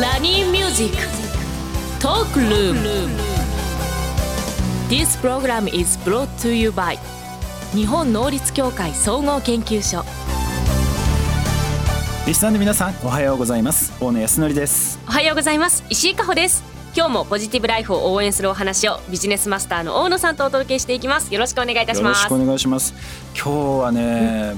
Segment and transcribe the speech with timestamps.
[0.00, 0.96] Sony Music
[2.02, 2.80] トークルーム
[4.88, 6.98] This program is brought to you by
[7.72, 10.02] 日本能率協会総合研究所
[12.26, 13.92] リスナーの皆さんおはようございます。
[14.00, 14.98] 大野泰敬です。
[15.06, 15.84] おはようございます。
[15.88, 16.64] 石井加穂です。
[16.96, 21.32] 今日もポジティブライフを応援するお話をビジネスマスターの大野さんとお届けしていきます。
[21.32, 22.24] よろしくお願いいたします。
[22.24, 22.94] よろしくお願いします。
[23.36, 23.50] 今日
[23.84, 24.54] はね、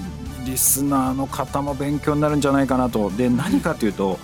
[0.46, 3.10] リスナーの方も勉強になるんじゃないかなと。
[3.10, 4.18] で何かというと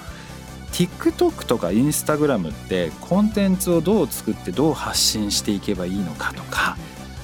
[0.72, 6.76] TikTok とか Instagram ってコンテンツをどう作ってどう発信していけばいいのかとか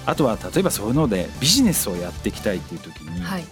[0.07, 3.45] あとは例えばそういうのでビジネスをやっていきたいっていう時に、はい。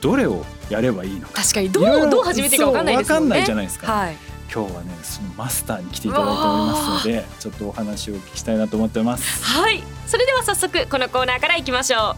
[0.00, 1.42] どれをやればいいのか。
[1.42, 3.24] 確かにどうろどう始めていいかわかんないですもんね。
[3.24, 3.92] そうわかんないじゃないですか。
[3.92, 4.16] はい。
[4.52, 9.42] 今日はねそのマスターに来ていただいておりますのでちょっとお話をお聞きしたいなと思ってます。
[9.42, 9.82] はい。
[10.06, 12.16] それでは早速このコーナーからいきましょ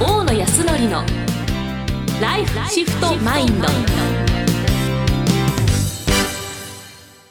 [0.00, 0.04] う。
[0.04, 1.04] 大野康則の
[2.20, 4.23] ライフシフトマインド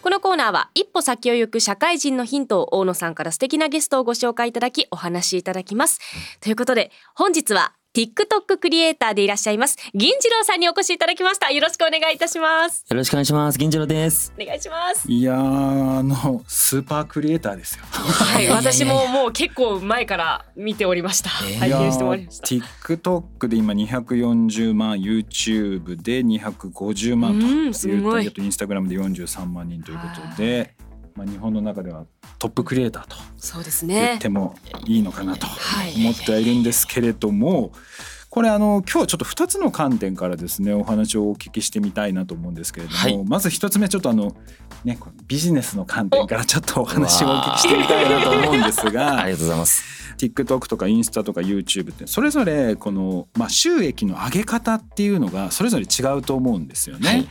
[0.03, 6.01] このコーナーは一歩先を行く社会人のヒントを大野さんから素敵なゲストをご紹介いただきお話しいただきます。
[6.41, 11.51] ということで本日は TikTok クリエイターでいらっしゃいます銀次郎さんにお越しいただきました。
[11.51, 12.83] よろしくお願いいたします。
[12.89, 13.59] よろしくお願いします。
[13.59, 14.33] 銀次郎です。
[14.35, 15.11] お願いします。
[15.11, 17.83] いやーあのスーパークリエイターですよ。
[17.85, 21.29] はい私ももう結構前から見ておりました。
[21.47, 22.47] えー拝見しておりました。
[22.47, 27.69] TikTok で今240万 YouTube で250万とうんい。
[27.69, 30.73] うすごいあと Instagram で43万人ということで、
[31.15, 32.05] まあ、日本の中では
[32.39, 37.71] トップクリエイターとそうです言ねってもいいのかなとはい思ってはいるんですけれども
[38.33, 44.35] これあの今日ちょっと2つの観点からですねお話をお聞きしてみたいなと思うんですけれども、はいまず1つ目ちょっとあの
[44.83, 49.83] ねビジネスの観点からちょっとお話をお聞きしてみたいなと思うんですが ありがとうございます。
[50.17, 57.07] TikTok とかインスタとか YouTube ってそれぞれこの、まあ、収益の上げ方っていうのがそれぞれ違うと思うんですよね。
[57.07, 57.27] はい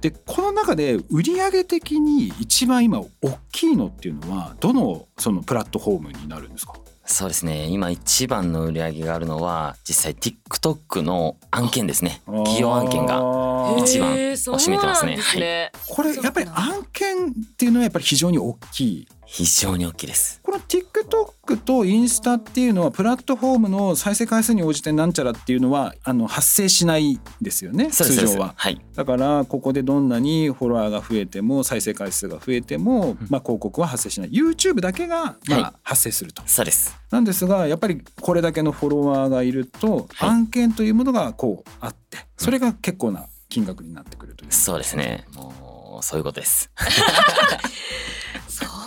[0.00, 3.10] でこの中で売上的に一番今大
[3.52, 6.72] きいのっていうのはどのそのプラットフォームになるんですか？
[7.06, 7.66] そうですね。
[7.66, 12.20] 今一番の売り上げがあるのは実際 TikTok の案件ですね。
[12.26, 13.20] 企業案件が
[13.66, 20.40] が一番を占めてますねなんですねこれやっぱり案件っていうのはやっぱり非常に大きい非常に大きいです。
[20.42, 28.54] この TikTok とインスタっていうのはプラットフォームの再生回数に応じてなんちゃらっていうのはあの発生しないですよね通常は。
[28.56, 28.80] はい。
[28.94, 36.42] だからここでどんなにフォロワーが増えても再生回数が増えても、まあ、広告は発生しない YouTube だけが、まはいあ、発生すると。
[36.46, 36.96] そうです。
[37.10, 44.52] なんですがやっぱりこれだけのフォロワーがいると、はい案件というものがこうあってそれが結構な金額になってくるという。
[44.52, 45.24] そうですね。
[45.34, 46.70] もうそういうことです。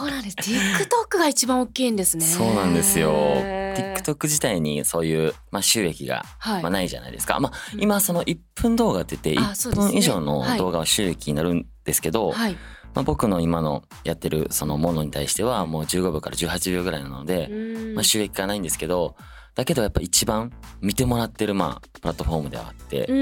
[0.10, 0.36] そうなんです。
[0.38, 2.26] TikTok が一番大きいんですね。
[2.26, 3.12] そうなんですよ。
[3.12, 6.64] TikTok 自体にそういうまあ収益がはい。
[6.64, 7.40] まあないじゃないですか。
[7.40, 9.92] まあうん今その1分動画って言って1あそうですね。
[9.92, 10.58] 分以上のはい。
[10.58, 12.54] 動画は収益になるんですけど、はい。
[12.96, 17.96] まあ僕の今のやってるそのものに対してはもう15秒から18秒ぐらいなので、うん。
[17.96, 19.16] まあ、収益がないんですけど
[19.56, 23.14] だけどやっぱ一番見てもらってるまあプラットフォームではあって、う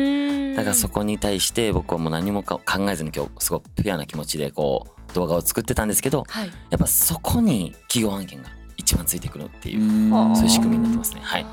[0.54, 0.56] ん。
[0.56, 6.52] だからそこに対して僕はもう何もか考えずに今日すごくピュアな気持ちでこう動画を作ってたんですけどはい。
[6.70, 9.84] やっぱそこに企業案件が一番ついてくるっていう、う
[10.32, 10.36] ん。
[10.36, 11.22] そういう仕組みになってますね。
[11.24, 11.46] はい。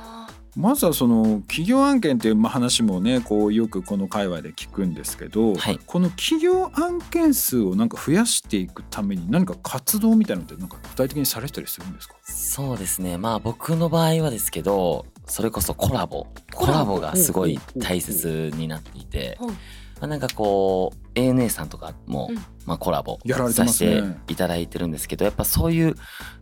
[0.56, 5.80] まずはその企業案件っていうまあ話もねこうよくこの界隈で聞くんですけど、はい。
[5.84, 12.14] この企業案件数をなんか増やしていくために何か活動みたいなのってなんか具体的にされてたりするんですか？
[12.22, 13.18] そうですね。
[13.18, 16.26] まあ僕の場合はですけどそれこそコラボ。
[16.54, 17.00] コラボ。
[17.00, 19.56] がすごい大切になっていて、はいま
[20.02, 22.36] あ、なんかこう ANA さんとかも、うん。
[22.66, 23.18] まあ、コラボ
[23.50, 25.94] させていただいてるんですけどやっぱそういう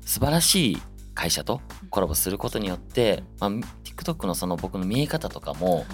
[0.02, 0.82] 素晴らしい
[1.14, 1.60] 会社と
[1.90, 5.84] コラボすることによって、まあ、TikTok のその僕の見え方とかも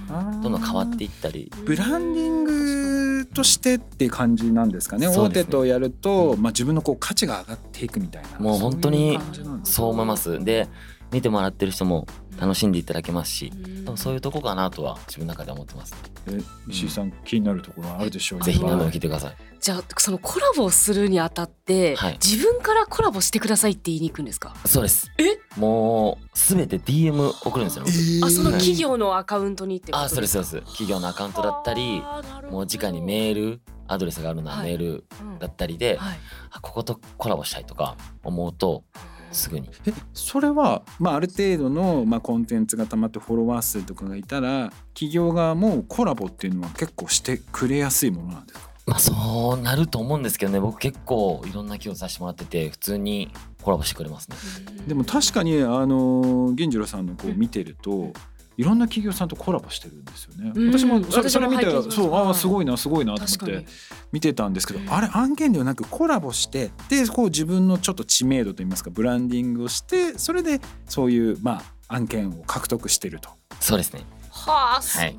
[0.43, 1.51] どんどん変わっていったり。
[1.65, 5.09] ブランディングとしてっていう感じなんですかね。
[5.09, 5.31] ね。
[5.31, 8.39] 手とやると、まあ、自分のこう価値が上がっていくみたいな。
[8.39, 9.19] もう本当に
[9.65, 10.39] そう思います。
[10.45, 10.69] で
[11.11, 12.07] 見てもらってる人も
[12.41, 13.53] 楽しんでいただけますし
[13.87, 13.97] うん。
[13.97, 15.95] そういうとこかなとは自分の中で思ってます。
[16.29, 16.39] え
[16.69, 18.43] 石井さん気になるところはあるでしょう？
[18.43, 19.37] ぜひ何でもはい聞いてください。
[19.61, 22.19] じゃあそのコラボをするにあたって、はい。
[22.25, 24.55] 自分からコラボしてくださいって言いに行くんですか？
[24.67, 25.11] そうです。
[25.19, 25.39] え？
[25.59, 27.85] もうすべて DM 送るんですよ。
[28.21, 30.73] 僕あその企業のアカウントにってことあそうですそうです。
[30.73, 32.03] 企業のアカウントだったり
[32.51, 34.71] もう直にメールアドレスがあるのははい。
[34.71, 36.19] メールうんだったりで、はい。
[36.51, 38.85] あこことコラボしたいとか思うと
[39.33, 39.69] すぐに。
[39.87, 48.69] えそれは、まあ、ある程度の、まあ、コンテンツがたまってフォロワー数とかがいたら企業側もコラボっていうのは結構してくれやすいものなんですか？
[48.87, 50.61] まあそうなると思うんですけどね。
[50.61, 53.31] 僕結構いろんな企業させてもらってて普通に
[53.61, 54.37] コラボしてくれますね。
[54.87, 58.13] でも確かにあの銀次郎さんのこう見てると
[58.59, 60.53] いろんな企業さんとコラボしてるんですよね。
[60.55, 60.73] うん。
[60.73, 63.67] 私もそれ見てそうあはいあすごいなすごいなと思って
[64.11, 64.93] 見てたんですけど、うん。
[64.93, 73.31] あれ案件ではなくコラボしてでこう自分のちょっと知名度といいますかブランディングをしてそれでそういうまあ案件を獲得してると。
[73.61, 74.01] そうですね。
[74.31, 75.17] はあすごい、はい。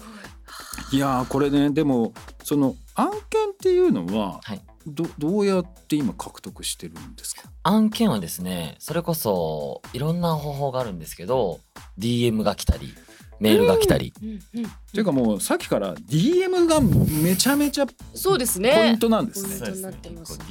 [0.92, 2.14] いやーこれねでも
[2.44, 4.62] その案件っていうのははい。
[4.88, 7.44] どどうやって今獲得してるんですか？
[7.64, 11.60] 案件はですねそれこそいろんな方法があるんですけど
[12.00, 12.94] DM が来たり
[13.40, 14.40] メールが来たり、うんうん
[14.92, 19.50] ていうかもうさっきから DM がめちゃめちゃポそうですイねントなんですね。
[19.60, 20.46] ポイントになってますね。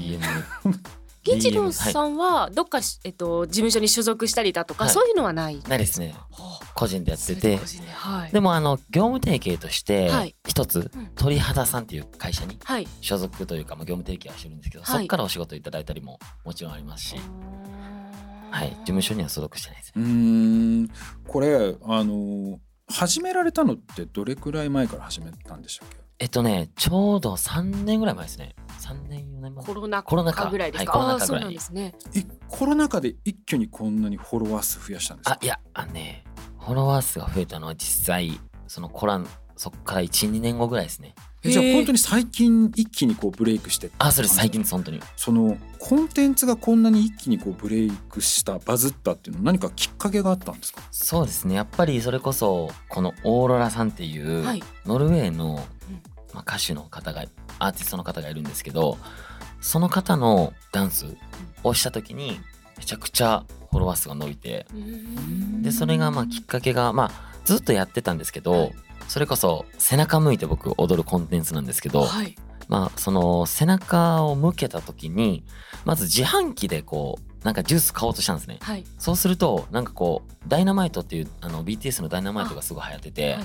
[1.24, 4.92] 地の さんはどっかし、えっと、事務所に所属したりだとか、はい。
[4.94, 5.60] そういうのはない？
[5.68, 6.14] ないですね。
[6.30, 7.58] はあ個人でやってて。
[7.90, 8.32] はい。
[8.32, 10.36] でもあの業務提携としてはい。
[10.46, 11.06] 一つうん。
[11.16, 12.86] 鳥肌さんっていう会社にはい。
[13.00, 14.96] 所属というかまあ業務提携はしてるんですけど、はい。
[14.98, 17.16] そこからお仕事いただいたりももちろんありますし、
[18.50, 20.02] はい、事務所には所属してないですうー
[20.84, 20.90] ん。
[21.26, 22.58] これあの
[22.90, 25.96] 始められたのってどれくらい前から始めたんでしたっけ？
[26.20, 28.54] えっとねちょうど3年ぐらい前ですね。
[28.80, 29.64] 3年4年前。
[29.64, 30.44] コロナコロナ禍。
[30.44, 30.98] 禍ぐらいですか？
[30.98, 31.40] はいコロああそうナ禍ぐらい。
[31.40, 31.94] になんですね。
[32.16, 35.32] えコロナ禍で一挙にこんなにフォロワー数増やしたんですか？
[35.34, 36.24] あいやあのね
[36.58, 41.14] フォロワー数が増えたのは実際そのコランそこから12年後ぐらいですね
[41.44, 45.00] えじゃあ本当に最近一気にこうブレイクしてあそれ最近です本当に。
[45.16, 50.82] そのコンテンツがこんなに一気にこうブレイクしたバズったっていうのは何かきっかけがあったんですか？
[50.90, 51.54] そうですね。
[51.54, 54.62] やっぱりそれこそこのオーロラさんっていうはい。
[54.86, 55.58] ノルウェーの、うん。
[56.34, 57.24] まあ、歌手の方が
[57.58, 58.98] アーティストの方がいるんですけど
[59.62, 61.06] その方のダンス
[61.64, 62.38] をした時に
[62.76, 64.66] めちゃくちゃフォロワー数が伸びて
[65.62, 67.10] でそれがまあきっかけがまあ
[67.46, 68.74] ずっとやってたんですけど、はい
[69.08, 72.36] それこそ背中向いて僕踊るコンテンツなんですけど、はい。
[72.68, 75.42] まあその背中を向けた時に
[75.86, 78.58] まず自販機でこうなんかジュース買おうとしたんですね。
[78.60, 78.84] はい。
[78.98, 83.44] そうするとなんかこうダイナマイトっていうあの BTS のダイナマイトがすごい流行ってて、はい。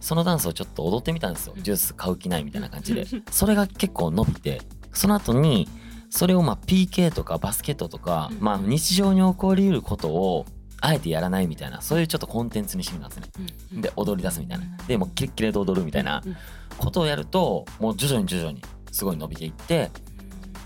[0.00, 1.54] そのダンスをちょっと踊ってみたんですよ。
[1.56, 3.02] うんジュース買う気ないみたいな感じで。
[3.02, 3.24] うん。
[3.30, 5.68] それが結構伸びてその後に
[6.08, 8.38] それをまあ PK とかバスケットとか、うん。
[8.40, 10.46] まあ日常に起こりうることを
[10.80, 13.28] あえてやらないみたいなそういうちょっとコンテンツにしてみたんですね。
[13.74, 13.80] うん。
[13.80, 14.64] で踊り出すみたいな。
[14.86, 16.36] でもうキレッキレで踊るみたいなうん
[16.78, 19.90] ことをやるともう徐々に徐々にすごい伸びていって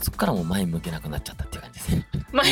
[0.00, 2.06] そっからもう前向けなくなっちゃったっていう感じですね。
[2.30, 2.50] まあ 気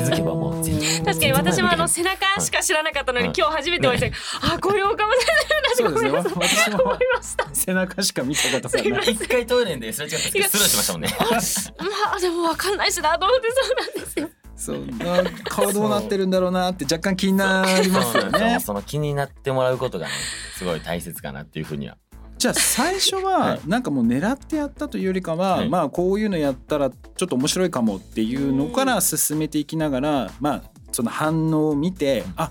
[0.00, 3.34] づけばもう全然 確かに私もあの背中しか知らなかったのに、はい。
[3.36, 4.12] 今日初めてお会いして、
[4.42, 6.10] あこういうおかもしれないなってそうですね。
[6.10, 7.48] ごめんなさい思いました。
[7.54, 9.12] 背中しか見たことがない。
[9.12, 11.16] 一回トイレですれ違ったんですけどスルーしましたもんね。
[11.18, 14.30] まあでもわかんないしなと思ってそうなんですよ。
[14.64, 14.86] そう。
[14.86, 18.58] な顔どうなってるんだろうなって若干気になりますよね。
[18.60, 20.12] その気になってもらうことがね
[20.56, 21.98] すごい大切かなっていうふうには。
[22.38, 23.60] じゃあ最初ははい。
[23.66, 25.68] なんかもう狙ってやったというよりかは、はい。
[25.68, 30.62] まあこういうのやったらちょっと面白いかもっていうのから進めていきながらまあ
[30.92, 32.32] その反応を見て、うん。
[32.36, 32.50] あ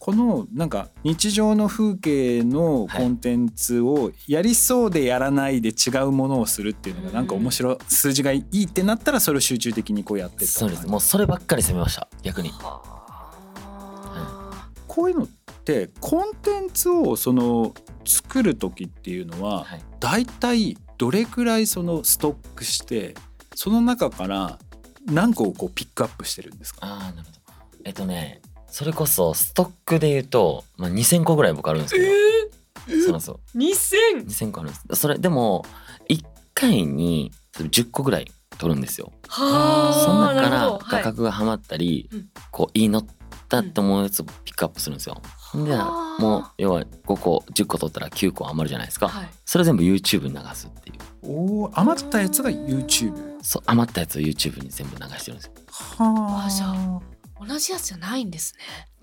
[0.00, 10.86] このなんか日常の風景のコンテンツをやりそうでやらないで違うものをするっていうのがなんか面白い数字がいいってなったらそれを集中的にこうやってそうです。
[10.86, 12.08] もうそればっかり攻めました。
[12.22, 12.48] 逆に。
[12.48, 14.68] はあ。
[14.88, 15.28] こういうのっ
[15.64, 17.74] てコンテンツをその
[18.06, 19.82] 作る時っていうのは、はい。
[20.00, 23.14] 大体どれくらいそのストックして
[23.54, 24.58] その中から
[25.04, 26.78] 何個をこうピックアップしてるんですか？
[26.86, 27.38] ああなるほど。
[27.84, 33.40] えっとねそれこそストックで言うと、まあ、2,000個ぐらい僕あるんですけど、そうなんですよ。
[33.54, 35.00] 二千？2,000個あるんです。
[35.00, 35.64] それでも
[36.08, 36.24] 1
[36.54, 39.12] 回に10個ぐらい取るんですよ。
[39.28, 40.04] はあ。
[40.04, 40.84] その中からほど。
[40.88, 42.28] 画角がはまったり、うん。
[42.50, 43.06] こういいの
[43.48, 45.20] だって思うやつをピックアップするんですよ。
[45.54, 46.22] ではあ。
[46.22, 49.28] もう要は5個10個取ったら9個余るじゃないですか、はい。
[49.44, 50.96] それ全部 YouTube に流すっていう。
[51.22, 55.52] おー余ったやつが YouTube そう余ったやつを YouTube に全部流してるんですよ。
[55.98, 57.00] はあじゃあ
[57.46, 58.60] 同じやつじゃないんですね。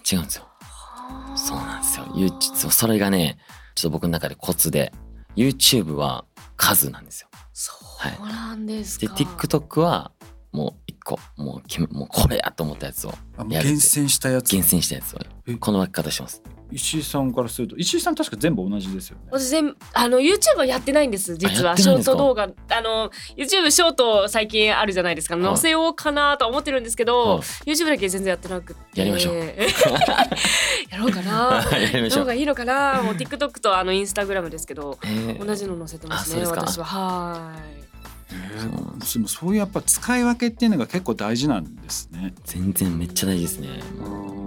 [0.09, 0.47] 違うんですよ。
[0.61, 1.37] はあ。
[1.37, 2.05] そうなんですよ。
[2.15, 3.37] YouTube そうそれがね
[3.75, 4.93] ちょっと僕の中でコツで
[5.35, 6.25] YouTube は
[6.55, 7.29] 数なんですよ。
[7.53, 7.73] そ
[8.21, 9.15] うなんですでか。
[9.15, 10.11] TikTok は
[10.51, 13.13] もう1個もう決めもうこれやと思ったやつを
[13.49, 14.51] や厳選したやつ。
[14.51, 15.55] 厳選したやつをえ？
[15.55, 19.23] この分け方してます石井さんからすると石井さん確か全部同じですよね。
[19.31, 22.43] 私全部あの YouTube はやってないんです実はショート動画。
[22.43, 25.45] あの YouTube ショート最近あるじゃないですかはい。
[25.45, 27.39] 載せようかなとは思ってるんですけど、はい。
[27.71, 28.99] YouTube だけ全然やってなくて。
[28.99, 29.35] やりましょう。
[30.89, 31.65] やろうかな。
[31.79, 32.17] やりましょう。
[32.17, 33.01] どうがいいのかな。
[33.03, 35.45] もう TikTok とあの Instagram ですけどえー。
[35.45, 36.85] 同じの載せてますね私は。
[36.85, 37.51] は
[37.83, 37.86] い
[38.31, 42.33] えーでもそういうやっぱ使い分けっていうのが結構大事なんですね。
[42.43, 43.69] 全然めっちゃ大事ですね。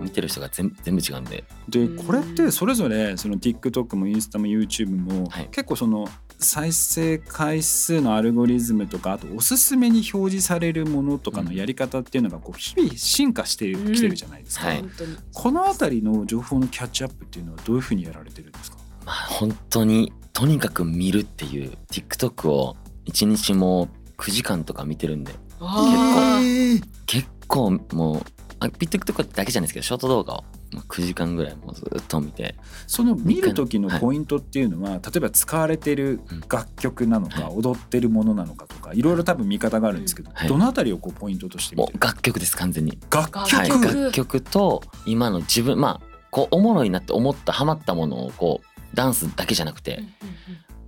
[0.02, 1.44] 見てる人が全全部違うんで。
[1.68, 5.48] でうんこれってそれぞれその TikTok もインスタも YouTube もはい。
[5.50, 6.08] 結構その
[6.38, 14.80] 再生回数のアルゴリズムとかあとおすすめに表示されるものとかのやり方っていうのがこう日々進化してうんきてるじゃないですか、はい。
[14.80, 18.78] 本当にこの辺りの情報のキャッチアップっていうのはどういうふうにやられてるんですか？
[19.06, 22.76] まあ本当にとにかく見るっていう TikTok を
[23.10, 23.88] 一日もう
[24.18, 25.34] 9時間とか見てるんで。
[25.58, 26.82] あー。
[27.06, 28.22] 結構もう
[28.60, 32.54] あ TikTok だけじゃないですけどショート動画をもう9時間ぐらいもうずっと見て。
[32.86, 39.02] その見る時のポイントっていうのは、例えば使われてる楽曲なのか、は踊ってるものなのかとかい。
[39.02, 40.48] ろいろ多分見方があるんですけど、はい。
[40.48, 41.98] どのあたりをこうポイントとして見てる？
[41.98, 42.98] もう楽曲です完全に。
[43.10, 50.04] 楽曲、はい、曲楽曲と今の自分まあこうおもろいなって思ったハマったものをこうダンスだけじゃなくて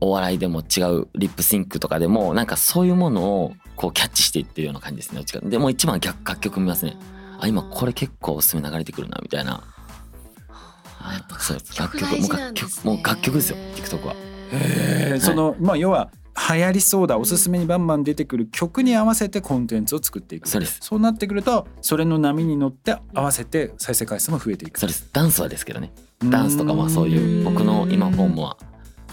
[0.02, 6.96] お笑いでも違うリップシンクとかでもなんかそういうものをこうキャッチしていってるような感じですねでもう一番逆楽曲見ますね。
[7.38, 9.62] あ今これ結構おすすめ流れてくるなみたいな。
[11.00, 11.78] あやっぱそうです。
[11.78, 13.56] 楽曲もう楽曲もう楽曲ですよ。
[13.76, 14.14] TikTok は。
[14.52, 15.16] へー。
[15.18, 15.20] い。
[15.20, 16.10] そのまあ要は
[16.50, 20.78] 流行りそうだおすすめにバンバン出てくる曲に合わせてコンテンツを作っていくそうです。
[20.82, 24.80] そうなってくるとそれの波に乗って合わせて再生回数も増えていく。
[24.80, 25.08] そうです。
[25.12, 25.92] ダンスはですけどね。
[26.28, 28.56] ダンスとかまあそういう僕の今フォームは。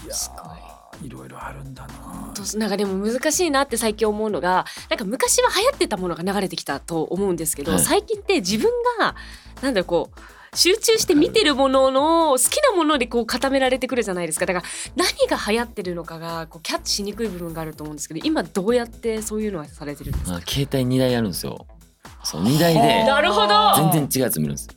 [0.08, 0.69] すごー
[1.02, 2.32] いろいろあるんだな。
[2.34, 7.80] となんかでも難しいなって最近思うのがなんか昔は流行ってたものが流れてきたと思うんですけど、はい。
[7.80, 9.14] 最近って自分が
[9.62, 10.20] なんだろうこう
[10.56, 14.46] 集中して見てるものの好きなものでこう固められてくるじゃないですか。
[14.46, 14.66] だから
[14.96, 20.32] 何が流行ってるのかがこうキャッチしにくい部分があると思うんですけど今どうやってそういうのはされてるんですか？
[20.32, 21.66] まあ携帯2台あるんですよ。
[22.24, 23.90] そう2台でなるほど。
[23.92, 24.68] 全然違うやつ見るんです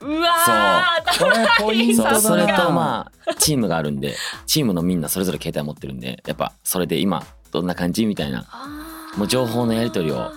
[0.00, 4.14] うわーこれポイントそうそれとまあチームがあるんで
[4.46, 8.46] チームのみんなそれぞれ携帯持ってるんでやっぱそれで今どんな感じみたいな。
[9.16, 10.30] もう情報のやり取りを。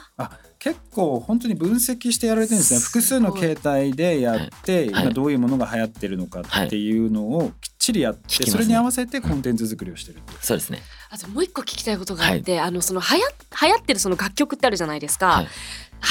[0.60, 2.79] 結構本当に分析してやられてるんですね。
[2.79, 5.03] 複数の携帯でやって、はい。
[5.03, 10.38] 今どういうものが流行ってるのかっていうのをきっちりやって、それに合わせてコンテンツ作りをしてるっていう。
[10.41, 10.82] そうですね。
[11.10, 15.48] あともう一個聞きたいことがあって、あのその流行流行ってるその楽曲ってあるじゃないですか、はい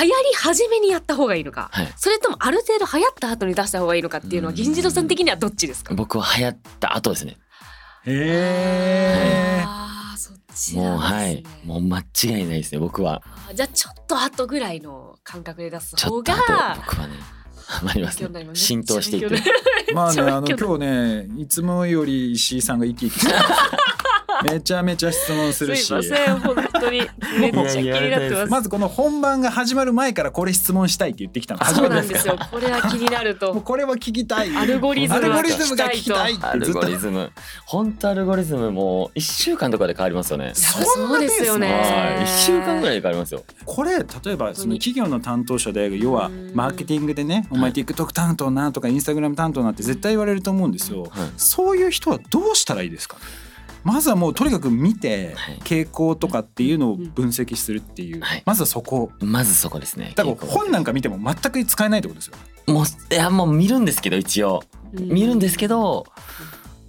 [0.01, 1.89] 流行り始めにやった方がいいのか、はい。
[1.97, 4.57] それともある程度流行った後に出した方がいいのかっていうのはうん。
[4.57, 5.95] 銀次郎さん的にはどっちですか？
[5.95, 7.37] 僕は流行った後ですね。
[8.07, 11.45] へあーそっちもうはい。
[11.65, 13.23] もう間違いないですね僕は。
[13.55, 17.15] じゃあちょっと後ぐらいの感覚で出す方ちょっと後が僕はね
[17.67, 18.51] ハマりますね。
[18.55, 20.79] 浸透していってめっちゃ勉強になるまあねあの今日
[21.37, 23.39] ねいつもより石井さんが生き生きしてる
[24.55, 25.85] めちゃめちゃ質問するし。
[25.85, 27.01] すいません本当に
[27.41, 28.51] めっちゃ気になってます。
[28.51, 31.61] まずこの本番が始まる前からこれ質問したいって言ってきたの。
[31.61, 33.55] 初そうめてでかなんですすよこれは気になると。
[33.55, 34.57] これは聞きたい。
[34.57, 35.43] アルゴリズムが
[35.89, 37.31] 聞きたいアルゴリズム
[37.67, 40.53] 本当アルゴリズムもう1週間とかで変わりますよね。
[40.55, 41.73] そうですよね。
[41.73, 42.25] はい。
[42.25, 43.45] 1週間ぐらいで変わりますよ。
[43.65, 46.53] これ例えばその企業の担当者で要はうん。
[46.55, 51.03] マーケティングでね「お前はい TikTok 担当な」とか「Instagram 担当な」って絶対言われると思うんですよ。
[51.03, 51.11] はい。
[51.37, 53.17] そういう人はどうしたらいいですか？
[53.85, 55.59] まずはもうとにかく見てはい。
[55.65, 58.43] 傾向とかっていうのを分析するっていう、はい。
[58.47, 59.11] まずはそこ。
[59.21, 60.13] まずそこですね。
[60.15, 62.37] だから本なんか見ても全く使えないってことですよ。
[62.67, 62.85] もう
[63.15, 64.63] いやもう見るんですけど一応。
[64.93, 66.07] 見るんですけど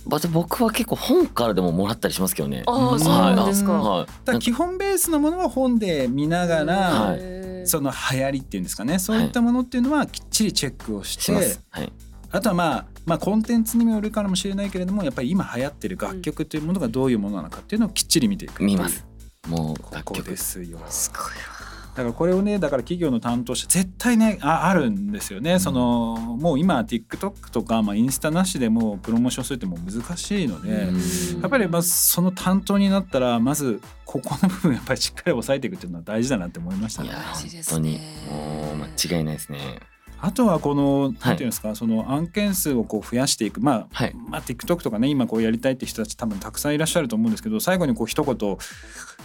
[0.05, 2.63] 僕は結構本からでももらったりしますけどね。
[2.67, 4.05] ああそうなんですか、はい。
[4.05, 7.15] だから基本ベースのものは本で見ながら、
[7.63, 8.99] その流行りっていうんですかね。
[8.99, 11.61] そういったものっていうのはきっちりチェックをして、します。
[11.69, 11.93] はい。
[12.33, 19.05] あとはまあまあコンテンツにもよるかもしれないけれどもやっぱり今流行ってる楽曲というものがどういうものなのかっていうのをきっちり見ていく見ます。
[19.47, 20.37] もうここ楽曲で。
[20.37, 21.53] すよすごいわ
[21.95, 37.17] だからこれをねだから企業の担当者絶対ねああるんですよね、そのもう今 TikTok とか、まあ、インスタなしでもプロモーションするってもう難しいので、うんやっぱりまあその担当になったらまずここの部分やっぱりしっかり押さえていくっていうのは大事だなって思いましたねいや。
[37.19, 39.79] 本当にもう間違いないですね。
[40.25, 43.59] あとはこのなんていうんですか、その案件数をこう増やしていく。
[43.59, 44.15] まあ、はい。
[44.29, 48.57] まあ TikTok とかね今こうやりたいって人たち多分たくさんいらっしゃると思うんですけど最後にこう一言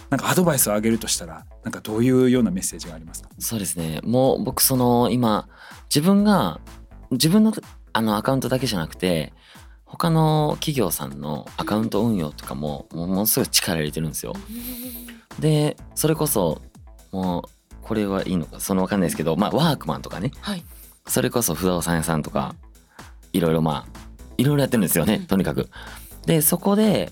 [0.09, 3.29] なんかアドバイスをあげるとしたらなんかどういうようなメッセージがありますか？
[3.39, 4.01] そうですね。
[4.03, 5.47] もう僕その今
[5.85, 6.59] 自分が
[7.11, 7.53] 自分の
[7.93, 9.31] あのアカウントだけじゃなくて
[9.85, 14.33] 他の企業さんのアカウント運用とかももうものすごい力入れてるんですよ。
[15.39, 16.61] でそれこそ
[17.13, 20.31] もうこれはいいのかそのわかんないですけどまあワークマンとかね。
[20.41, 20.63] はい
[21.09, 22.55] それこそ不動産屋さんとか
[23.33, 23.99] いろいろまあ
[24.37, 25.69] いろいろやってるんですよね、うんとにかく。
[26.25, 27.11] でそこで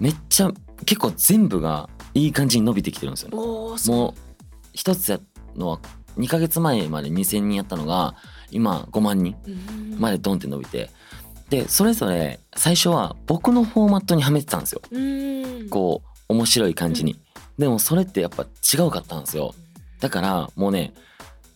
[0.00, 0.52] めっちゃ
[0.84, 3.36] 結構全部がいい感じに伸びてきてるんですよね。
[3.36, 4.14] もう
[4.72, 5.20] 一つや
[5.56, 5.80] のは
[6.16, 8.14] 2ヶ月前まで2,000人やったのが
[8.50, 10.90] 今5万人うんまでドンって伸びて
[11.48, 17.18] でそれぞれ最初は僕のフォーマットにはめてたんですようんこう面白い感じに。
[17.58, 19.54] でもそれってやっぱ違うかったんですよ。
[20.00, 20.92] だからもうね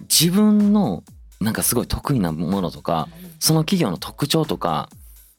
[0.03, 1.05] 自分の
[1.42, 3.08] なんかすごい得意なものとか
[3.38, 4.88] その企業の特徴とか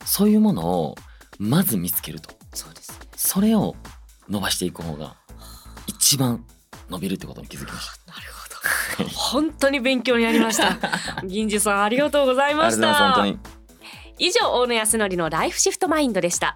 [0.06, 0.96] そういうものを
[1.40, 2.30] まず見つけると。
[2.54, 2.92] そうです。
[2.92, 3.76] ねそれを
[4.30, 5.16] 伸ばしていく方が
[5.88, 6.46] 一番
[6.90, 8.22] 伸びるってことに気づきましなる
[8.98, 9.10] ほど。
[9.16, 10.78] 本当に勉強になりました。
[11.26, 12.58] 銀次さんありがとうございた。
[12.58, 13.26] ました。
[14.20, 16.52] 以上大野康則のライフシフトマインドでした